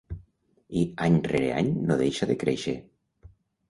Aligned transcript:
I 0.81 0.85
any 1.07 1.21
rere 1.33 1.53
any 1.61 1.71
no 1.91 2.01
deixa 2.03 2.33
de 2.35 2.41
créixer. 2.47 2.79